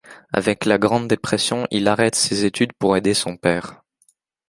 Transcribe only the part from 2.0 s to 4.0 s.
ses études pour aider son père.